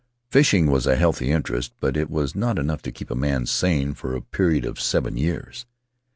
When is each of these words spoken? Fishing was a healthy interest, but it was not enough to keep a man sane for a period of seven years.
Fishing 0.31 0.65
was 0.71 0.87
a 0.87 0.95
healthy 0.95 1.29
interest, 1.29 1.73
but 1.79 1.95
it 1.95 2.09
was 2.09 2.33
not 2.35 2.57
enough 2.57 2.81
to 2.81 2.91
keep 2.91 3.11
a 3.11 3.15
man 3.15 3.45
sane 3.45 3.93
for 3.93 4.15
a 4.15 4.21
period 4.21 4.65
of 4.65 4.81
seven 4.81 5.15
years. 5.15 5.67